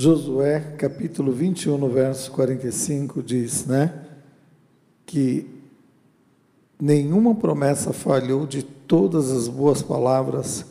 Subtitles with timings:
[0.00, 3.92] Josué, capítulo 21, no verso 45, diz, né?
[5.04, 5.44] Que
[6.80, 10.64] nenhuma promessa falhou de todas as boas palavras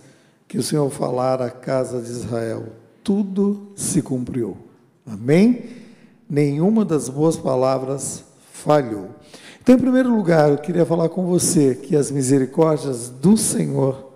[0.47, 2.67] que o Senhor falara à casa de Israel.
[3.03, 4.55] Tudo se cumpriu.
[5.05, 5.71] Amém?
[6.29, 8.23] Nenhuma das boas palavras
[8.53, 9.09] falhou.
[9.61, 14.09] Então, em primeiro lugar, eu queria falar com você que as misericórdias do Senhor,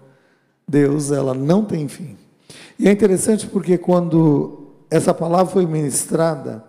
[0.65, 2.15] Deus, ela não tem fim.
[2.79, 4.60] E é interessante porque quando
[4.91, 6.61] essa palavra foi ministrada,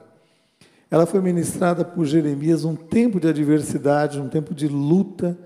[0.88, 5.36] ela foi ministrada por Jeremias um tempo de adversidade, um tempo de luta,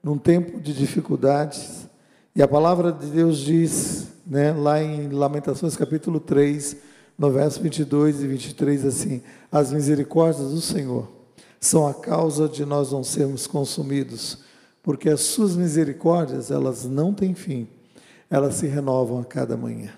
[0.00, 1.88] num tempo de dificuldades.
[2.36, 6.76] E a palavra de Deus diz, né, lá em Lamentações capítulo 3,
[7.18, 11.10] no verso 22 e 23, assim: As misericórdias do Senhor
[11.58, 14.38] são a causa de nós não sermos consumidos,
[14.84, 17.66] porque as suas misericórdias, elas não têm fim,
[18.30, 19.90] elas se renovam a cada manhã.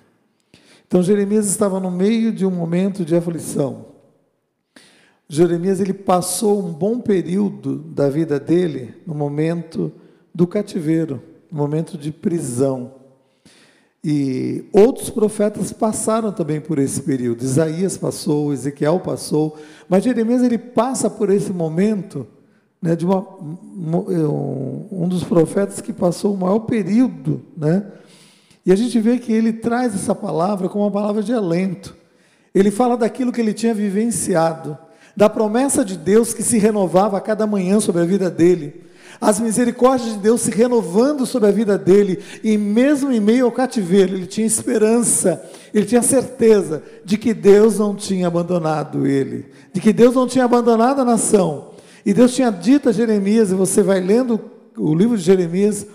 [0.93, 3.87] Então Jeremias estava no meio de um momento de aflição.
[5.27, 9.91] Jeremias ele passou um bom período da vida dele no momento
[10.34, 12.93] do cativeiro, no momento de prisão.
[14.05, 17.43] E outros profetas passaram também por esse período.
[17.43, 19.56] Isaías passou, Ezequiel passou,
[19.89, 22.27] mas Jeremias ele passa por esse momento
[22.83, 27.91] né, de uma, um, um dos profetas que passou o maior período, né,
[28.65, 31.97] e a gente vê que ele traz essa palavra como uma palavra de alento.
[32.55, 34.79] Ele fala daquilo que ele tinha vivenciado,
[35.17, 38.83] da promessa de Deus que se renovava a cada manhã sobre a vida dele,
[39.23, 43.53] as misericórdias de Deus se renovando sobre a vida dele, e mesmo em meio ao
[43.53, 45.41] cativeiro, ele tinha esperança,
[45.73, 50.45] ele tinha certeza de que Deus não tinha abandonado ele, de que Deus não tinha
[50.45, 51.71] abandonado a nação.
[52.05, 54.41] E Deus tinha dito a Jeremias, e você vai lendo
[54.77, 55.87] o livro de Jeremias,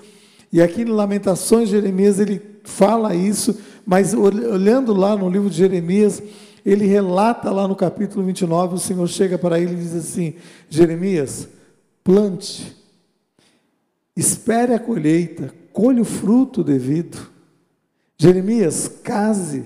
[0.52, 6.22] e aqui em Lamentações, Jeremias, ele fala isso, mas olhando lá no livro de Jeremias,
[6.66, 10.34] ele relata lá no capítulo 29, o Senhor chega para ele e diz assim:
[10.70, 11.48] Jeremias,
[12.04, 12.76] plante,
[14.16, 17.18] espere a colheita, colhe o fruto devido.
[18.18, 19.64] Jeremias, case,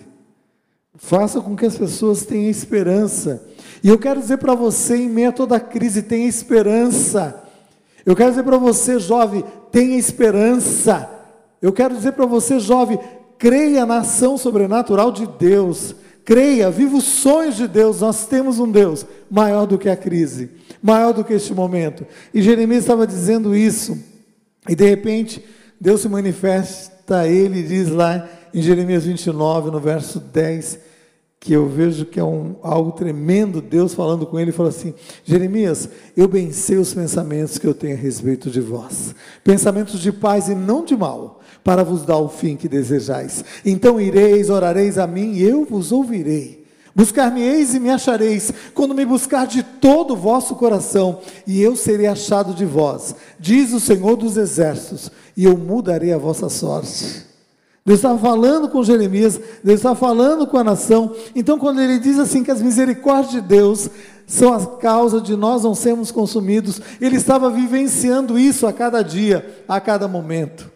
[0.95, 3.47] faça com que as pessoas tenham esperança.
[3.83, 7.43] E eu quero dizer para você, em meio a toda a crise, tenha esperança.
[8.05, 11.20] Eu quero dizer para você, jovem, tenha esperança.
[11.61, 12.99] Eu quero dizer para você, jovem,
[13.37, 15.95] creia na ação sobrenatural de Deus.
[16.25, 18.01] Creia, viva os sonhos de Deus.
[18.01, 20.49] Nós temos um Deus maior do que a crise,
[20.81, 22.05] maior do que este momento.
[22.33, 23.97] E Jeremias estava dizendo isso.
[24.67, 25.43] E de repente,
[25.79, 30.79] Deus se manifesta a ele e diz lá em Jeremias 29, no verso 10,
[31.39, 34.93] que eu vejo que é um, algo tremendo, Deus falando com ele, falou assim:
[35.25, 40.11] Jeremias, eu bem sei os pensamentos que eu tenho a respeito de vós, pensamentos de
[40.11, 43.43] paz e não de mal, para vos dar o fim que desejais.
[43.65, 46.61] Então ireis, orareis a mim e eu vos ouvirei.
[46.93, 52.05] Buscar-me-eis e me achareis, quando me buscar de todo o vosso coração, e eu serei
[52.05, 57.25] achado de vós, diz o Senhor dos Exércitos, e eu mudarei a vossa sorte.
[57.85, 61.15] Deus estava falando com Jeremias, Deus estava falando com a nação.
[61.35, 63.89] Então, quando ele diz assim que as misericórdias de Deus
[64.27, 69.63] são a causa de nós não sermos consumidos, ele estava vivenciando isso a cada dia,
[69.67, 70.70] a cada momento.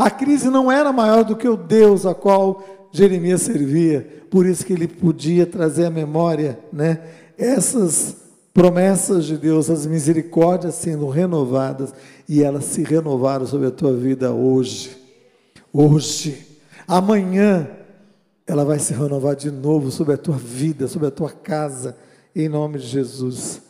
[0.00, 4.64] A crise não era maior do que o Deus a qual Jeremias servia, por isso
[4.64, 7.00] que ele podia trazer à memória, né,
[7.36, 8.16] essas
[8.52, 11.94] promessas de Deus, as misericórdias sendo renovadas,
[12.28, 15.00] e elas se renovaram sobre a tua vida hoje
[15.72, 16.46] hoje.
[16.86, 17.68] Amanhã
[18.46, 21.96] ela vai se renovar de novo sobre a tua vida, sobre a tua casa,
[22.34, 23.62] em nome de Jesus.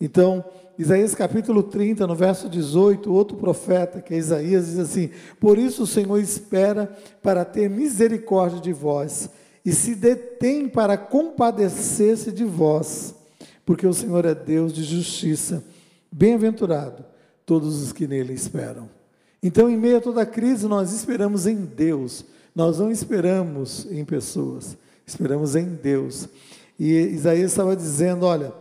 [0.00, 0.44] Então,
[0.78, 5.82] Isaías capítulo 30, no verso 18, outro profeta, que é Isaías, diz assim: Por isso
[5.82, 6.90] o Senhor espera
[7.22, 9.28] para ter misericórdia de vós,
[9.64, 13.14] e se detém para compadecer-se de vós,
[13.66, 15.62] porque o Senhor é Deus de justiça.
[16.10, 17.04] Bem-aventurado
[17.44, 18.88] todos os que nele esperam.
[19.42, 22.24] Então, em meio a toda a crise, nós esperamos em Deus.
[22.54, 26.28] Nós não esperamos em pessoas, esperamos em Deus.
[26.78, 28.52] E Isaías estava dizendo: olha,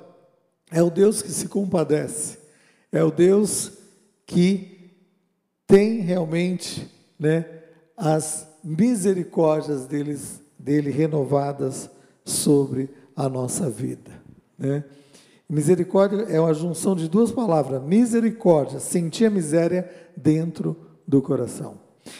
[0.71, 2.37] é o Deus que se compadece,
[2.91, 3.73] é o Deus
[4.25, 4.89] que
[5.67, 6.89] tem realmente
[7.19, 7.45] né,
[7.97, 11.89] as misericórdias deles, dele renovadas
[12.23, 14.11] sobre a nossa vida.
[14.57, 14.83] Né?
[15.49, 21.75] Misericórdia é uma junção de duas palavras: misericórdia, sentir a miséria dentro do coração.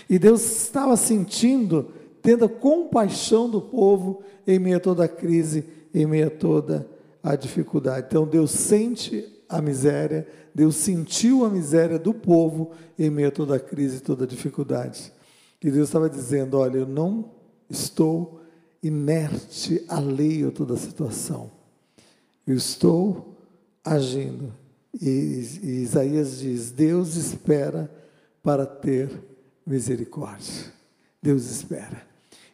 [0.10, 6.06] E Deus estava sentindo, tendo compaixão do povo em meio a toda a crise, em
[6.06, 7.01] meio a toda a
[7.36, 8.08] dificuldade.
[8.08, 13.56] Então Deus sente a miséria, Deus sentiu a miséria do povo em meio a toda
[13.56, 15.12] a crise toda a dificuldade.
[15.62, 17.32] E Deus estava dizendo: Olha, eu não
[17.70, 18.42] estou
[18.82, 21.52] inerte, alheio a toda a situação.
[22.46, 23.38] Eu estou
[23.84, 24.54] agindo.
[25.00, 27.92] E, e Isaías diz: Deus espera
[28.42, 29.10] para ter
[29.66, 30.72] misericórdia.
[31.22, 32.02] Deus espera.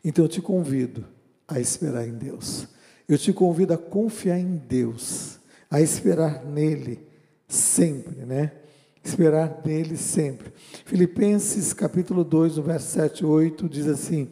[0.03, 1.05] Então eu te convido
[1.47, 2.67] a esperar em Deus.
[3.07, 5.39] Eu te convido a confiar em Deus,
[5.71, 6.99] a esperar nele
[7.47, 8.51] sempre, né?
[9.01, 10.51] Esperar nele sempre.
[10.85, 14.27] Filipenses capítulo 2, no verso 7 e 8 diz assim: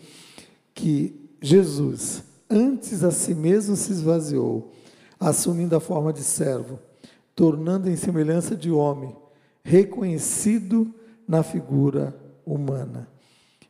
[0.73, 4.73] que Jesus, antes a si mesmo se esvaziou,
[5.17, 6.77] assumindo a forma de servo,
[7.33, 9.15] tornando em semelhança de homem,
[9.63, 10.93] reconhecido
[11.25, 12.13] na figura
[12.45, 13.07] humana.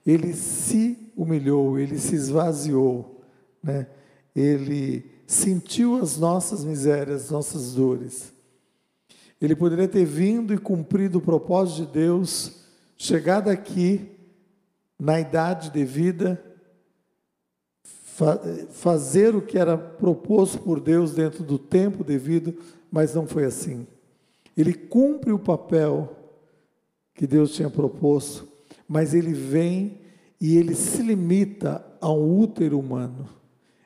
[0.04, 3.22] Ele se humilhou, ele se esvaziou,
[3.63, 3.88] né?
[4.35, 8.33] Ele sentiu as nossas misérias, as nossas dores.
[9.41, 12.63] Ele poderia ter vindo e cumprido o propósito de Deus,
[12.97, 14.11] chegado aqui,
[14.99, 16.41] na idade devida,
[17.83, 18.39] fa
[18.69, 22.57] fazer o que era proposto por Deus dentro do tempo devido,
[22.91, 23.85] mas não foi assim.
[24.55, 26.15] Ele cumpre o papel
[27.13, 28.47] que Deus tinha proposto,
[28.87, 29.99] mas ele vem
[30.39, 33.27] e ele se limita a um útero humano.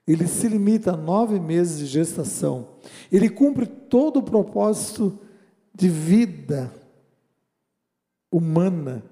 [0.10, 2.70] Ele se limita a nove meses de gestação.
[3.12, 5.20] Ele cumpre todo o propósito
[5.72, 6.74] de vida
[8.32, 9.04] humana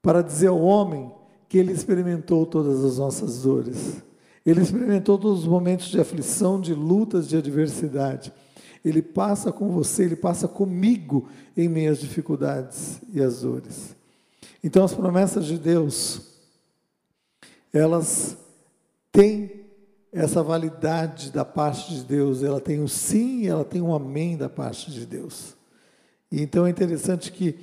[0.00, 1.12] para dizer ao homem
[1.46, 4.02] que ele experimentou todas as nossas dores.
[4.46, 8.32] Ele experimentou todos os momentos de aflição, de lutas, de adversidade.
[8.82, 13.94] Ele passa com você, ele passa comigo em meio às dificuldades e às dores.
[14.62, 16.22] Então, as promessas de Deus,
[17.70, 18.38] elas
[19.12, 19.63] têm
[20.14, 24.36] essa validade da parte de Deus, ela tem um sim e ela tem um amém
[24.36, 25.56] da parte de Deus.
[26.30, 27.58] Então é interessante que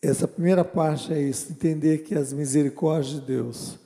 [0.00, 3.76] essa primeira parte é isso, entender que as misericórdias de Deus,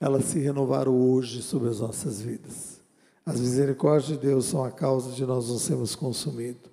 [0.00, 2.80] elas se renovaram hoje sobre as nossas vidas.
[3.26, 6.70] As misericórdias de Deus são a causa de nós não sermos consumidos.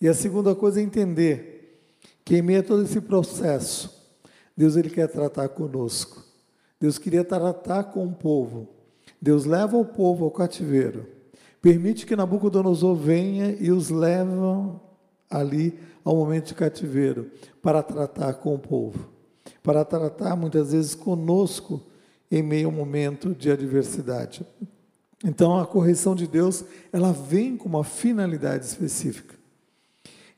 [0.00, 1.82] E a segunda coisa é entender
[2.24, 4.08] que em meio a todo esse processo,
[4.56, 6.24] Deus ele quer tratar conosco.
[6.80, 8.77] Deus queria tratar com o povo.
[9.20, 11.06] Deus leva o povo ao cativeiro.
[11.60, 14.80] Permite que Nabucodonosor venha e os leva
[15.28, 17.30] ali ao momento de cativeiro
[17.60, 19.08] para tratar com o povo.
[19.62, 21.82] Para tratar muitas vezes conosco
[22.30, 24.46] em meio a um momento de adversidade.
[25.24, 29.34] Então a correção de Deus, ela vem com uma finalidade específica.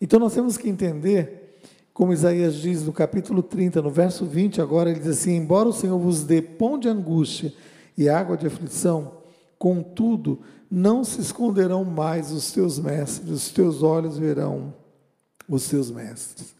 [0.00, 1.58] Então nós temos que entender,
[1.92, 5.72] como Isaías diz no capítulo 30, no verso 20, agora ele diz assim: Embora o
[5.72, 7.52] Senhor vos dê pão de angústia
[8.00, 9.18] e água de aflição,
[9.58, 14.72] contudo, não se esconderão mais os teus mestres, os teus olhos verão
[15.46, 16.54] os teus mestres.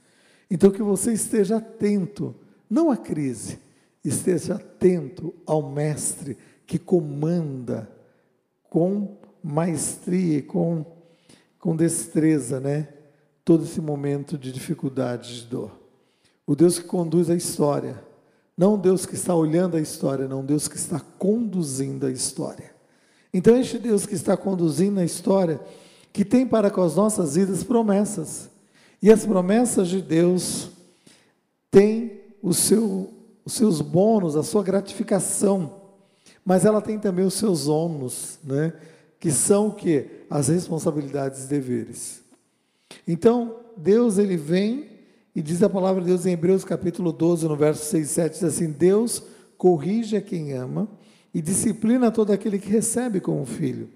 [0.51, 2.35] Então que você esteja atento,
[2.69, 3.59] não à crise,
[4.05, 7.91] esteja atento ao mestre que comanda
[8.69, 10.85] com maestria e com,
[11.59, 12.87] com destreza, né?
[13.47, 15.73] Todo esse momento de dificuldade, de dor.
[16.47, 18.10] O Deus que conduz a história.
[18.61, 22.71] Não Deus que está olhando a história, não Deus que está conduzindo a história.
[23.33, 25.59] Então, este Deus que está conduzindo a história,
[26.13, 28.51] que tem para com as nossas vidas promessas.
[29.01, 30.69] E as promessas de Deus
[31.71, 32.21] têm
[32.53, 33.09] seu,
[33.47, 35.81] os seus bônus, a sua gratificação
[36.45, 38.73] mas ela tem também os seus ônus, né?
[39.19, 40.25] que são o que?
[40.29, 42.23] As responsabilidades e deveres.
[43.07, 44.89] Então, Deus ele vem
[45.41, 48.33] e diz a palavra de Deus em Hebreus capítulo 12, no verso 6 e 7,
[48.35, 49.23] diz assim: Deus
[49.57, 50.87] corrige a quem ama
[51.33, 53.89] e disciplina todo aquele que recebe como filho.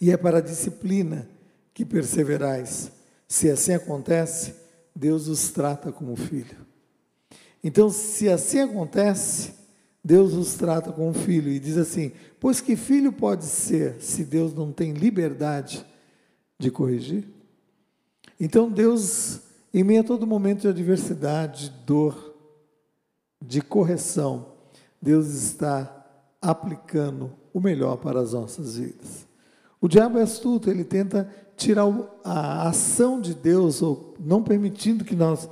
[0.00, 1.28] E é para a disciplina
[1.72, 2.90] que perseverais.
[3.28, 4.56] Se assim acontece,
[4.92, 6.66] Deus os trata como filho.
[7.62, 9.54] Então, se assim acontece,
[10.02, 12.10] Deus os trata como filho e diz assim:
[12.40, 15.86] Pois que filho pode ser se Deus não tem liberdade
[16.58, 17.24] de corrigir?
[18.40, 22.34] Então Deus, em meio a todo momento de adversidade, de dor,
[23.44, 24.52] de correção,
[25.02, 26.06] Deus está
[26.40, 29.26] aplicando o melhor para as nossas vidas.
[29.80, 31.86] O diabo é astuto, ele tenta tirar
[32.22, 35.48] a ação de Deus, ou não permitindo que nós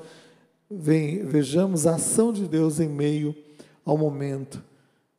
[0.70, 3.34] vejamos a ação de Deus em meio
[3.84, 4.62] ao momento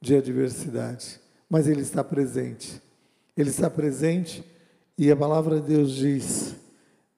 [0.02, 1.20] de adversidade,
[1.50, 2.82] mas Ele está presente.
[3.36, 4.44] Ele está presente
[4.98, 6.56] e a palavra de Deus diz: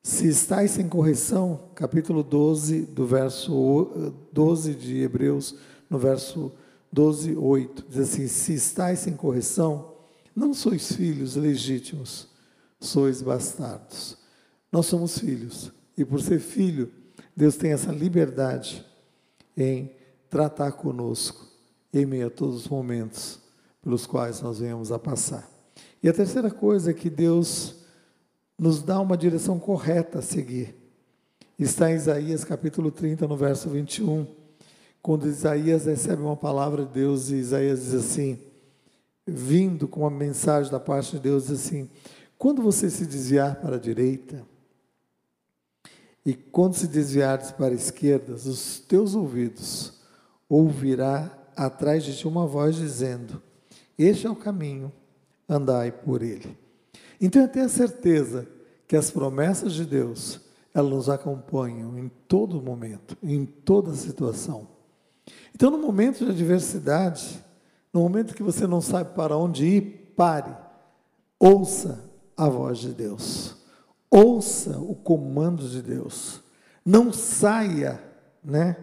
[0.05, 5.55] se estáis sem correção, capítulo 12, do verso 12 de Hebreus,
[5.89, 6.51] no verso
[6.91, 9.95] 12, 8, diz assim: se estáis sem correção,
[10.35, 12.27] não sois filhos legítimos,
[12.79, 14.15] sois bastardos.
[14.71, 16.91] Nós somos filhos, e por ser filho,
[17.35, 18.85] Deus tem essa liberdade
[19.57, 19.91] em
[20.29, 21.47] tratar conosco
[21.91, 23.39] em meio a todos os momentos,
[23.81, 25.49] pelos quais nós venhamos a passar.
[26.03, 27.84] E a terceira coisa é que Deus
[28.57, 30.75] nos dá uma direção correta a seguir.
[31.57, 34.27] Está em Isaías capítulo 30, no verso 21,
[35.01, 38.39] quando Isaías recebe uma palavra de Deus e Isaías diz assim,
[39.25, 41.89] vindo com uma mensagem da parte de Deus, diz assim:
[42.37, 44.45] quando você se desviar para a direita,
[46.25, 49.93] e quando se desviares para a esquerda, os teus ouvidos
[50.49, 53.41] ouvirá atrás de ti uma voz dizendo:
[53.97, 54.91] Este é o caminho,
[55.47, 56.64] andai por ele.
[57.19, 58.47] Então eu tenho a certeza
[58.87, 60.39] que as promessas de Deus,
[60.73, 64.67] elas nos acompanham em todo momento, em toda situação.
[65.53, 67.43] Então, no momento de adversidade,
[67.93, 70.53] no momento que você não sabe para onde ir, pare,
[71.39, 72.03] ouça
[72.35, 73.55] a voz de Deus,
[74.11, 76.41] ouça o comando de Deus,
[76.85, 78.03] não saia,
[78.43, 78.75] né,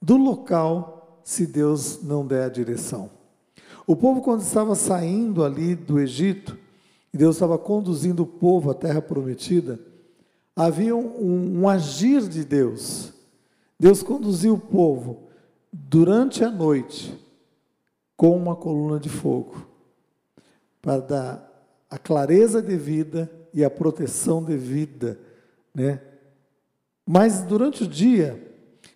[0.00, 3.10] do local se Deus não der a direção.
[3.86, 6.56] O povo, quando estava saindo ali do Egito,
[7.14, 9.78] e Deus estava conduzindo o povo à terra prometida,
[10.56, 13.12] havia um, um agir de Deus.
[13.78, 15.28] Deus conduziu o povo
[15.72, 17.16] durante a noite
[18.16, 19.64] com uma coluna de fogo,
[20.82, 25.16] para dar a clareza devida e a proteção devida,
[25.72, 26.00] né?
[27.06, 28.42] Mas durante o dia,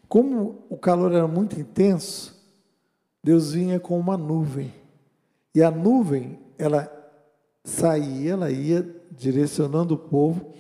[0.08, 2.36] como o calor era muito intenso,
[3.22, 4.74] Deus vinha com uma nuvem.
[5.54, 6.97] E a nuvem, ela
[7.68, 10.52] saía, ela ia direcionando o povo,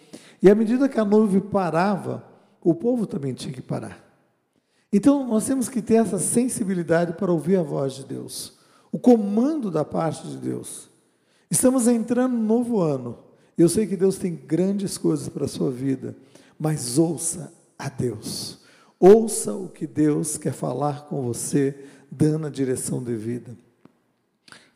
[0.42, 2.24] e à medida que a nuvem parava,
[2.62, 4.04] o povo também tinha que parar.
[4.92, 8.58] Então, nós temos que ter essa sensibilidade para ouvir a voz de Deus,
[8.90, 10.88] o comando da parte de Deus.
[11.50, 13.18] Estamos entrando no novo ano.
[13.56, 16.16] Eu sei que Deus tem grandes coisas para a sua vida,
[16.58, 18.60] mas ouça a Deus.
[18.98, 23.56] Ouça o que Deus quer falar com você, dando a direção devida.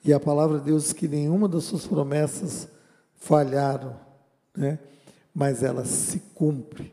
[0.04, 2.68] E a palavra de Deus diz que nenhuma das suas promessas
[3.14, 3.94] falharam,
[4.56, 4.78] né?
[5.34, 6.92] mas ela se cumpre,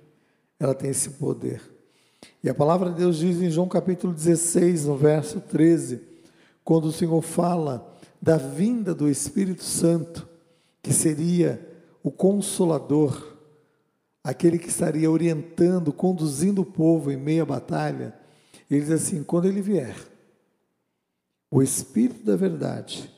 [0.59, 1.61] ela tem esse poder.
[2.43, 6.01] E a palavra de Deus diz em João capítulo 16, no verso 13,
[6.63, 10.27] quando o Senhor fala da vinda do Espírito Santo,
[10.81, 11.67] que seria
[12.03, 13.35] o consolador,
[14.23, 18.13] aquele que estaria orientando, conduzindo o povo em meio à batalha,
[18.69, 19.95] ele diz assim: quando ele vier,
[21.51, 23.09] o Espírito da verdade,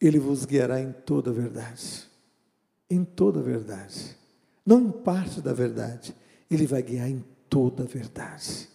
[0.00, 2.04] ele vos guiará em toda a verdade.
[2.90, 4.16] Em toda a verdade.
[4.64, 6.14] Não em parte da verdade,
[6.50, 8.68] ele vai guiar em toda a verdade.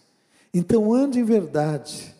[0.52, 2.14] Então ande em verdade.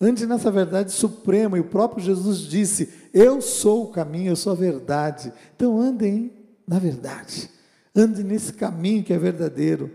[0.00, 4.52] Ande nessa verdade suprema, e o próprio Jesus disse: Eu sou o caminho, eu sou
[4.52, 5.32] a verdade.
[5.56, 6.32] Então andem
[6.66, 7.50] na verdade.
[7.94, 9.90] Ande nesse caminho que é verdadeiro.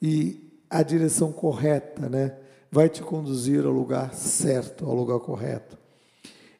[0.00, 2.36] E a direção correta, né?
[2.70, 5.78] Vai te conduzir ao lugar certo, ao lugar correto.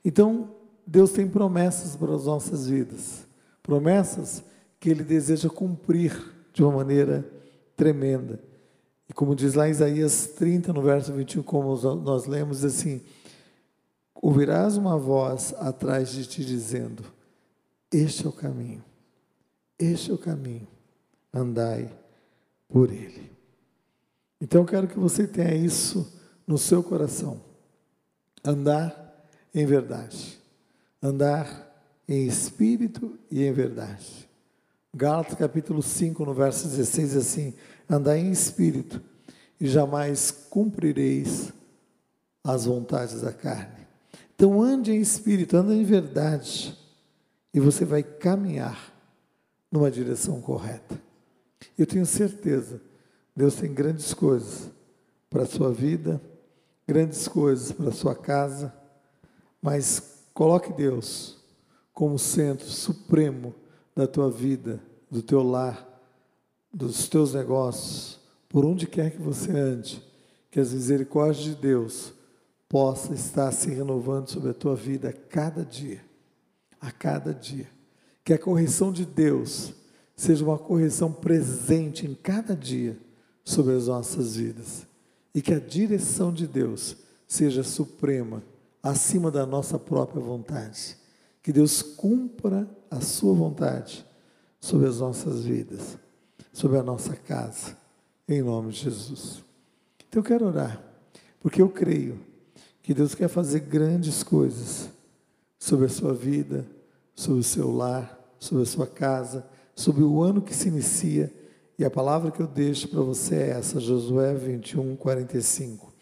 [0.04, 0.54] Então,
[0.86, 3.26] Deus tem promessas para as nossas vidas,
[3.62, 4.42] promessas
[4.80, 6.16] que Ele deseja cumprir
[6.52, 7.30] de uma maneira
[7.76, 8.40] tremenda.
[9.08, 13.02] E como diz lá em Isaías 30, no verso 21, como nós lemos assim:
[14.14, 17.04] Ouvirás uma voz atrás de ti dizendo:
[17.92, 18.84] Este é o caminho,
[19.78, 20.68] este é o caminho,
[21.32, 21.90] andai
[22.68, 23.37] por ele.
[24.40, 27.40] Então eu quero que você tenha isso no seu coração.
[28.44, 30.38] Andar em verdade.
[31.02, 31.68] Andar
[32.08, 34.28] em espírito e em verdade.
[34.94, 37.54] Gálatas capítulo 5, no verso 16, assim:
[37.88, 39.02] Andai em espírito
[39.60, 41.52] e jamais cumprireis
[42.42, 43.86] as vontades da carne.
[44.34, 46.76] Então ande em espírito, ande em verdade,
[47.52, 48.94] e você vai caminhar
[49.70, 50.98] numa direção correta.
[51.76, 52.80] Eu tenho certeza
[53.38, 54.68] Deus tem grandes coisas
[55.30, 56.20] para a sua vida,
[56.84, 58.74] grandes coisas para a sua casa,
[59.62, 61.38] mas coloque Deus
[61.94, 63.54] como centro supremo
[63.94, 65.86] da tua vida, do teu lar,
[66.74, 68.18] dos teus negócios,
[68.48, 70.02] por onde quer que você ande,
[70.50, 72.12] que as misericórdias de Deus
[72.68, 76.04] possa estar se renovando sobre a tua vida a cada dia,
[76.80, 77.68] a cada dia.
[78.24, 79.72] Que a correção de Deus
[80.16, 83.06] seja uma correção presente em cada dia
[83.48, 84.86] sobre as nossas vidas.
[85.34, 86.94] E que a direção de Deus
[87.26, 88.42] seja suprema,
[88.82, 90.98] acima da nossa própria vontade.
[91.42, 94.04] Que Deus cumpra a sua vontade
[94.60, 95.96] sobre as nossas vidas,
[96.52, 97.74] sobre a nossa casa,
[98.28, 99.42] em nome de Jesus.
[100.06, 100.82] Então eu quero orar,
[101.40, 102.20] porque eu creio
[102.82, 104.90] que Deus quer fazer grandes coisas
[105.58, 106.66] sobre a sua vida,
[107.14, 111.32] sobre o seu lar, sobre a sua casa, sobre o ano que se inicia
[111.78, 115.92] e a palavra que eu deixo para você é essa, Josué 21, 45.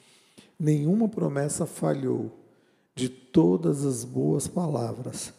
[0.59, 2.33] Nenhuma promessa falhou,
[2.95, 5.35] de todas as boas palavras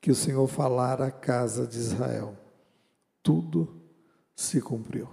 [0.00, 2.38] que o Senhor falara à casa de Israel.
[3.20, 3.82] Tudo
[4.36, 5.08] se cumpriu.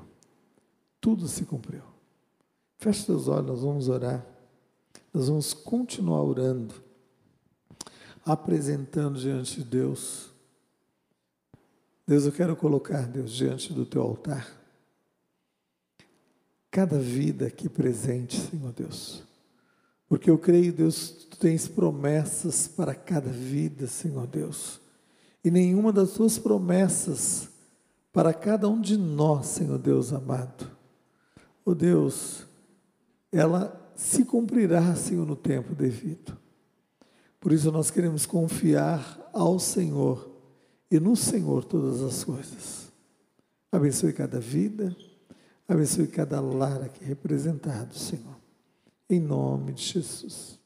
[1.02, 1.82] Tudo se cumpriu.
[2.78, 4.24] Feche seus olhos, nós vamos orar.
[5.12, 6.76] Nós vamos continuar orando,
[8.24, 10.30] apresentando diante de Deus.
[12.06, 14.57] Deus, eu quero colocar, Deus, diante do teu altar,
[16.72, 19.24] cada vida aqui presente, Senhor Deus.
[20.08, 24.80] Porque eu creio, Deus, tu tens promessas para cada vida, Senhor Deus.
[25.44, 27.50] E nenhuma das tuas promessas
[28.12, 30.70] para cada um de nós, Senhor Deus amado.
[31.66, 32.46] Oh Deus,
[33.32, 36.38] ela se cumprirá, Senhor, no tempo devido.
[37.40, 40.32] Por isso nós queremos confiar ao Senhor
[40.90, 42.92] e no Senhor todas as coisas.
[43.72, 44.96] Abençoe cada vida,
[45.68, 48.38] abençoe cada lar aqui representado, Senhor.
[49.10, 50.57] Em nome de Jesus.